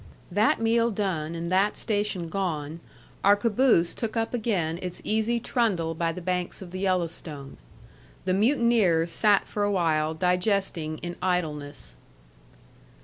That 0.31 0.59
meal 0.59 0.89
done 0.89 1.35
and 1.35 1.45
that 1.51 1.77
station 1.77 2.27
gone, 2.27 2.79
our 3.23 3.35
caboose 3.35 3.93
took 3.93 4.17
up 4.17 4.33
again 4.33 4.79
its 4.81 4.99
easy 5.03 5.39
trundle 5.39 5.93
by 5.93 6.11
the 6.11 6.23
banks 6.23 6.59
of 6.59 6.71
the 6.71 6.79
Yellowstone. 6.79 7.57
The 8.25 8.33
mutineers 8.33 9.11
sat 9.11 9.47
for 9.47 9.61
a 9.61 9.71
while 9.71 10.15
digesting 10.15 10.97
in 11.03 11.17
idleness. 11.21 11.95